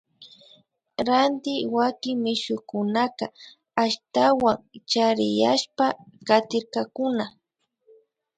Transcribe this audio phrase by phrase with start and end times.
[1.07, 3.25] Ranti wakin mishukunaka
[3.83, 4.57] ashtawan
[4.91, 5.85] chariyashpa
[6.27, 7.25] katirkakuna